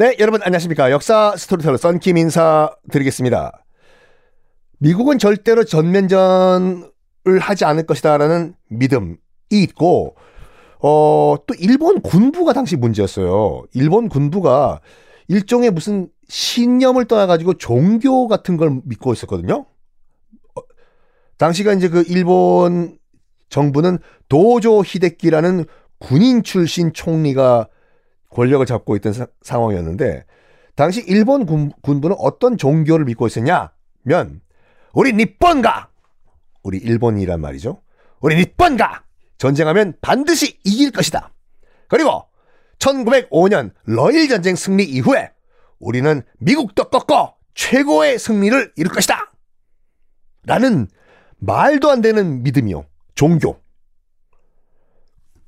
[0.00, 0.90] 네, 여러분 안녕하십니까.
[0.92, 3.66] 역사 스토리텔러 썬킴 인사드리겠습니다.
[4.78, 9.16] 미국은 절대로 전면전을 하지 않을 것이다라는 믿음이
[9.50, 10.16] 있고,
[10.82, 13.64] 어, 또 일본 군부가 당시 문제였어요.
[13.74, 14.80] 일본 군부가
[15.28, 19.66] 일종의 무슨 신념을 떠나가지고 종교 같은 걸 믿고 있었거든요.
[20.54, 20.60] 어,
[21.36, 22.96] 당시가 이제 그 일본
[23.50, 23.98] 정부는
[24.30, 25.66] 도조 히데키라는
[25.98, 27.68] 군인 출신 총리가
[28.30, 30.24] 권력을 잡고 있던 사, 상황이었는데
[30.74, 34.40] 당시 일본 군, 군부는 어떤 종교를 믿고 있었냐면
[34.92, 35.90] 우리 니폰가
[36.62, 37.82] 우리 일본이란 말이죠.
[38.20, 39.04] 우리 니폰가
[39.38, 41.32] 전쟁하면 반드시 이길 것이다.
[41.88, 42.24] 그리고
[42.78, 45.30] 1905년 러일 전쟁 승리 이후에
[45.78, 49.32] 우리는 미국도 꺾어 최고의 승리를 이룰 것이다.
[50.44, 50.88] 라는
[51.38, 52.84] 말도 안 되는 믿음이요.
[53.14, 53.60] 종교.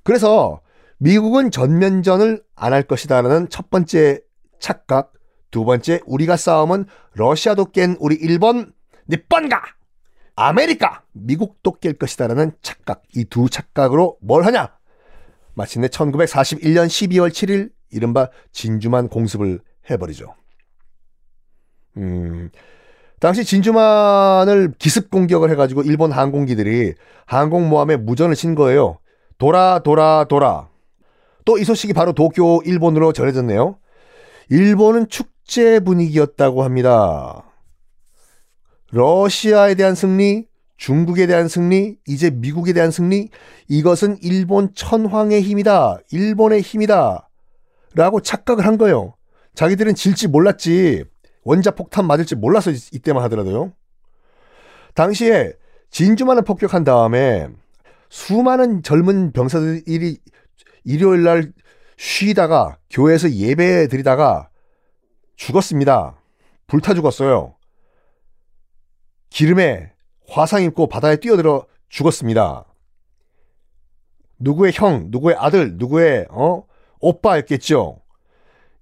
[0.02, 0.60] 그래서
[1.06, 4.20] 미국은 전면전을 안 할 것이다라는 첫 번째
[4.60, 5.12] 착각,
[5.50, 8.72] 두 번째 우리가 싸움은 러시아도 깬 우리 일본,
[9.08, 9.60] 日本が,
[10.36, 14.72] 아메리카, 미국도 깰 것이다라는 착각, 이 두 착각으로 뭘 하냐?
[15.54, 19.58] 마침내 1941년 12월 7일 이른바 진주만 공습을
[19.90, 20.34] 해버리죠.
[21.96, 22.48] 음,
[23.18, 26.94] 당시 진주만을 기습 공격을 해가지고 일본 항공기들이
[27.26, 29.00] 항공모함에 무전을 친 거예요.
[29.36, 30.68] 돌아, 돌아, 돌아.
[31.44, 33.78] 또 이 소식이 바로 도쿄, 일본으로 전해졌네요.
[34.48, 37.44] 일본은 축제 분위기였다고 합니다.
[38.90, 43.28] 러시아에 대한 승리, 중국에 대한 승리, 이제 미국에 대한 승리,
[43.68, 45.98] 이것은 일본 천황의 힘이다.
[46.10, 47.28] 일본의 힘이다.
[47.94, 49.14] 라고 착각을 한 거예요.
[49.54, 51.04] 자기들은 질지 몰랐지.
[51.44, 53.72] 원자 폭탄 맞을지 몰라서 이때만 하더라도요.
[54.94, 55.52] 당시에
[55.90, 57.48] 진주만을 폭격한 다음에
[58.08, 60.18] 수많은 젊은 병사들이
[60.84, 61.52] 일요일 날
[61.96, 64.48] 쉬다가 교회에서 예배 드리다가
[65.36, 66.20] 죽었습니다.
[66.66, 67.54] 불타 죽었어요.
[69.30, 69.92] 기름에
[70.28, 72.64] 화상 입고 바다에 뛰어들어 죽었습니다.
[74.38, 76.64] 누구의 형, 누구의 아들, 누구의 어
[77.00, 78.00] 오빠였겠죠.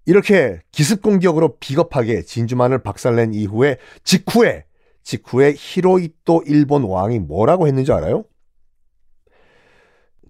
[0.06, 4.64] 이렇게 기습 공격으로 비겁하게 진주만을 박살낸 이후에 직후에
[5.02, 8.24] 직후에 히로이토 일본 왕이 뭐라고 했는지 알아요?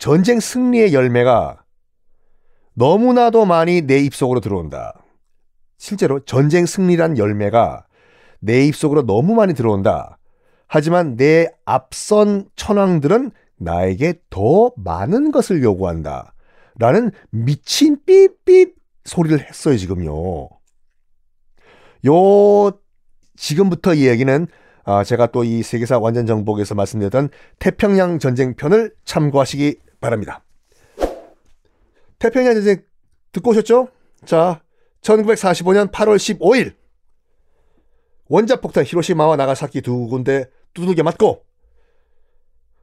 [0.01, 1.63] 전쟁 승리의 열매가
[2.73, 4.95] 너무나도 많이 내 입속으로 들어온다.
[5.77, 7.85] 실제로 전쟁 승리란 열매가
[8.41, 10.19] 내 입속으로 너무 많이 들어온다.
[10.67, 16.33] 하지만 내 앞선 천왕들은 나에게 더 많은 것을 요구한다.
[16.79, 18.73] 라는 미친 삐삐
[19.05, 20.49] 소리를 했어요, 지금요.
[22.07, 22.73] 요,
[23.37, 24.47] 지금부터 이 얘기는
[24.85, 27.29] 아, 제가 또 이 세계사 완전 정복에서 말씀드렸던
[27.59, 30.45] 태평양 전쟁 편을 참고하시기 바랍니다.
[32.19, 32.83] 태평양 전쟁
[33.33, 33.89] 듣고 오셨죠?
[34.25, 34.63] 자,
[35.03, 36.75] 1945년 8월 15일
[38.29, 41.45] 원자폭탄 히로시마와 나가사키 두 군데 두들겨 맞고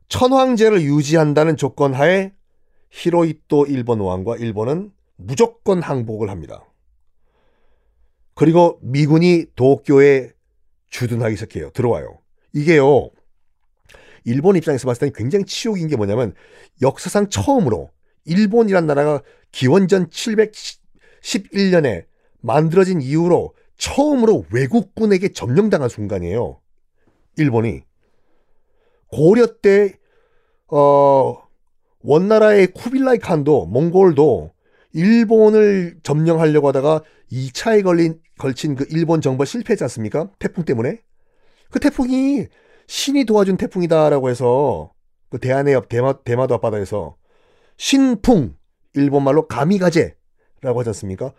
[0.09, 2.33] 천황제를 유지한다는 조건 하에
[2.89, 6.65] 히로이토 일본 왕과 일본은 무조건 항복을 합니다.
[8.33, 10.31] 그리고 미군이 도쿄에
[10.89, 11.71] 주둔하기 시작해요.
[11.71, 12.19] 들어와요.
[12.53, 13.09] 이게요.
[14.27, 16.33] 일본 입장에서 봤을 때는 굉장히 치욕인 게 뭐냐면
[16.81, 17.89] 역사상 처음으로
[18.25, 22.05] 일본이란 나라가 기원전 711년에
[22.41, 26.59] 만들어진 이후로 처음으로 외국군에게 점령당한 순간이에요.
[27.37, 27.83] 일본이.
[29.07, 29.93] 고려 때,
[30.67, 31.37] 어,
[32.01, 34.51] 원나라의 쿠빌라이 칸도, 몽골도
[34.91, 37.01] 일본을 점령하려고 하다가
[37.31, 40.29] 2차에 걸린, 걸친 그 일본 정벌 실패했지 않습니까?
[40.37, 41.01] 태풍 때문에.
[41.71, 42.47] 그 태풍이
[42.87, 44.93] 신이 도와준 태풍이다라고 해서
[45.29, 47.17] 그 대한해협 대마, 대마도 앞바다에서
[47.77, 48.55] 신풍
[48.93, 51.33] 일본말로 가미가제라고 하지 않습니까?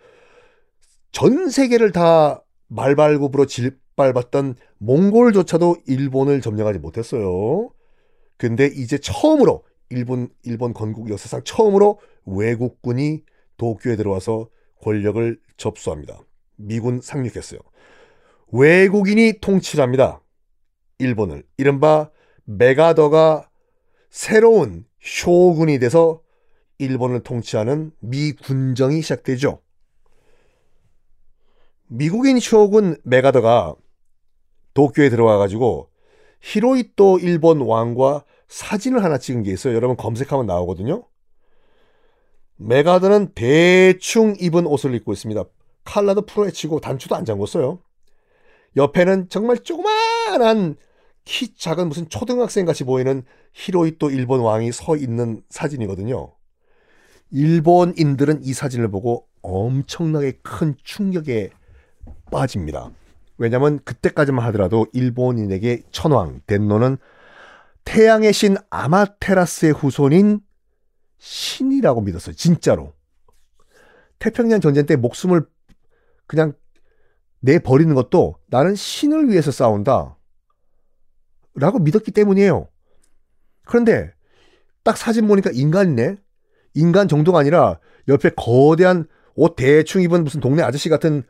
[1.10, 7.70] 전 세계를 다 말발굽으로 질밟았던 몽골조차도 일본을 점령하지 못했어요.
[8.36, 13.22] 근데 이제 처음으로 일본 일본 건국 역사상 처음으로 외국군이
[13.56, 14.48] 도쿄에 들어와서
[14.82, 16.20] 권력을 접수합니다.
[16.56, 17.58] 미군 상륙했어요.
[18.52, 20.20] 외국인이 통치를 합니다.
[20.98, 21.44] 일본을.
[21.56, 22.10] 이른바
[22.44, 23.48] 메가더가
[24.10, 26.22] 새로운 쇼군이 돼서
[26.78, 29.60] 일본을 통치하는 미군정이 시작되죠.
[31.86, 33.74] 미국인 쇼군 메가더가
[34.74, 35.90] 도쿄에 들어와 가지고
[36.40, 39.74] 히로이토 일본 왕과 사진을 하나 찍은 게 있어요.
[39.74, 41.04] 여러분 검색하면 나오거든요.
[42.56, 45.44] 메가더는 대충 입은 옷을 입고 있습니다.
[45.84, 47.80] 칼라도 풀어헤치고 단추도 안 잠궜어요.
[48.76, 50.76] 옆에는 정말 조그마한
[51.28, 53.22] 키 작은 무슨 초등학생 같이 보이는
[53.52, 56.32] 히로이토 일본 왕이 서 있는 사진이거든요.
[57.30, 61.50] 일본인들은 이 사진을 보고 엄청나게 큰 충격에
[62.32, 62.90] 빠집니다.
[63.36, 66.96] 왜냐하면 그때까지만 하더라도 일본인에게 천황 덴노는
[67.84, 70.40] 태양의 신 아마테라스의 후손인
[71.18, 72.36] 신이라고 믿었어요.
[72.36, 72.94] 진짜로.
[74.18, 75.46] 태평양 전쟁 때 목숨을
[76.26, 76.54] 그냥
[77.40, 80.17] 내버리는 것도 나는 신을 위해서 싸운다.
[81.58, 82.68] 라고 믿었기 때문이에요.
[83.64, 84.12] 그런데
[84.82, 86.16] 딱 사진 보니까 인간이네?
[86.74, 87.78] 인간 정도가 아니라
[88.08, 91.22] 옆에 거대한 옷 대충 입은 무슨 동네 아저씨 같은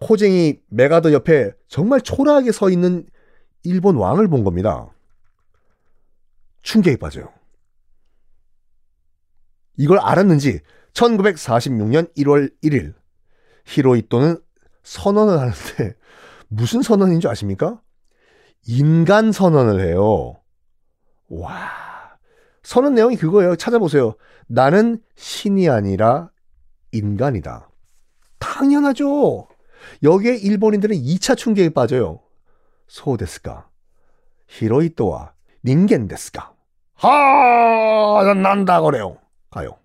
[0.00, 3.06] 코쟁이 메가더 옆에 정말 초라하게 서 있는
[3.62, 4.90] 일본 왕을 본 겁니다.
[6.62, 7.32] 충격에 빠져요.
[9.76, 10.60] 이걸 알았는지
[10.92, 12.94] 1946년 1월 1일
[13.66, 14.38] 히로이토는
[14.82, 15.96] 선언을 하는데
[16.48, 17.80] 무슨 선언인 줄 아십니까?
[18.66, 20.36] 인간 선언을 해요.
[21.28, 21.70] 와.
[22.62, 23.56] 선언 내용이 그거예요.
[23.56, 24.14] 찾아보세요.
[24.46, 26.30] 나는 신이 아니라
[26.92, 27.68] 인간이다.
[28.38, 29.48] 당연하죠.
[30.02, 32.20] 여기에 일본인들은 2차 충격에 빠져요.
[32.86, 33.68] 소데스까?
[34.48, 35.32] 히로이토와
[35.64, 36.54] 닌겐 데스까?
[36.94, 39.18] 하, 난다 그래요.
[39.50, 39.76] 가요.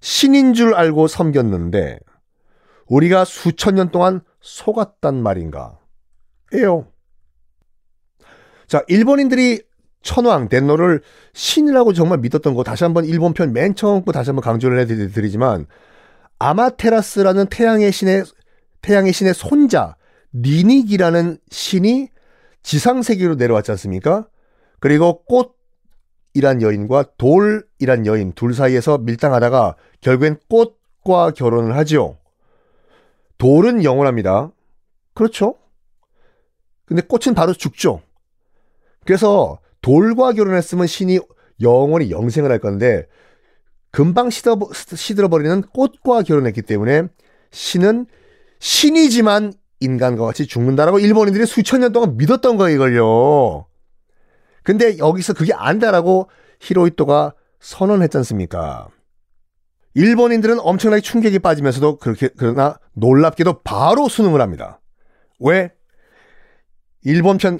[0.00, 1.98] 신인 줄 알고 섬겼는데
[2.86, 5.78] 우리가 수천 년 동안 속았단 말인가?
[6.54, 6.86] 에요.
[8.66, 9.62] 자, 일본인들이
[10.02, 11.02] 천왕 덴노를
[11.34, 15.66] 신이라고 정말 믿었던 거 다시 한번 일본 편 맨 처음 거 다시 한번 강조를 해드리지만
[16.38, 18.24] 아마테라스라는 태양의 신의
[18.82, 19.96] 태양의 신의 손자
[20.32, 22.08] 니닉이라는 신이
[22.62, 24.28] 지상 세계로 내려왔지 않습니까?
[24.80, 32.18] 그리고 꽃이란 여인과 돌이란 여인 둘 사이에서 밀당하다가 결국엔 꽃과 결혼을 하지요.
[33.38, 34.50] 돌은 영원합니다.
[35.14, 35.56] 그렇죠?
[36.84, 38.02] 근데 꽃은 바로 죽죠.
[39.06, 41.20] 그래서 돌과 결혼했으면 신이
[41.62, 43.06] 영원히 영생을 할 건데
[43.90, 47.04] 금방 시들어, 시들어 버리는 꽃과 결혼했기 때문에
[47.50, 48.06] 신은
[48.58, 53.66] 신이지만 인간과 같이 죽는다라고 일본인들이 수천 년 동안 믿었던 거예요, 이걸요.
[54.62, 56.28] 근데 여기서 그게 안다라고
[56.60, 58.88] 히로이토가 선언했지 않습니까?
[59.94, 64.80] 일본인들은 엄청나게 충격에 빠지면서도 그렇게, 그러나 놀랍게도 바로 수능을 합니다.
[65.38, 65.72] 왜?
[67.02, 67.58] 일본 편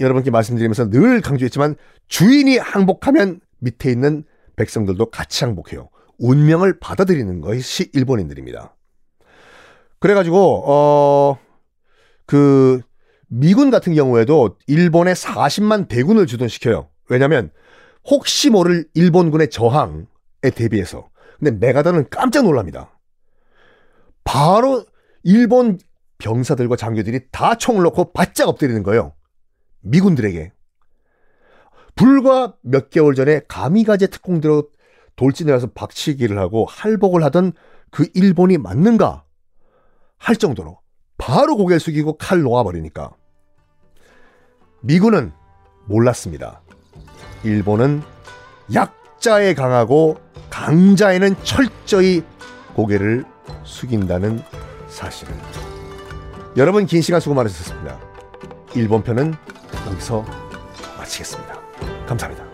[0.00, 1.76] 여러분께 말씀드리면서 늘 강조했지만
[2.08, 4.24] 주인이 항복하면 밑에 있는
[4.56, 5.88] 백성들도 같이 항복해요.
[6.18, 8.74] 운명을 받아들이는 것이 일본인들입니다.
[9.98, 11.46] 그래가지고 어
[12.26, 12.80] 그
[13.28, 16.88] 미군 같은 경우에도 일본에 40만 대군을 주둔시켜요.
[17.08, 17.50] 왜냐하면
[18.04, 20.04] 혹시 모를 일본군의 저항에
[20.54, 21.08] 대비해서.
[21.38, 22.98] 근데 메가더는 깜짝 놀랍니다.
[24.24, 24.84] 바로
[25.22, 25.78] 일본
[26.18, 29.12] 병사들과 장교들이 다 총을 놓고 바짝 엎드리는 거예요.
[29.86, 30.52] 미군들에게.
[31.94, 34.68] 불과 몇 개월 전에 가미가제 특공대로
[35.16, 37.52] 돌진을 해서 박치기를 하고 할복을 하던
[37.90, 39.24] 그 일본이 맞는가
[40.18, 40.78] 할 정도로
[41.16, 43.12] 바로 고개를 숙이고 칼 놓아버리니까
[44.82, 45.32] 미군은
[45.86, 46.60] 몰랐습니다.
[47.44, 48.02] 일본은
[48.74, 50.18] 약자에 강하고
[50.50, 52.22] 강자에는 철저히
[52.74, 53.24] 고개를
[53.64, 54.42] 숙인다는
[54.88, 55.34] 사실을.
[56.56, 57.98] 여러분 긴 시간 수고 많으셨습니다.
[58.74, 59.34] 일본 편은
[59.86, 60.24] 여기서
[60.98, 61.60] 마치겠습니다.
[62.06, 62.45] 감사합니다.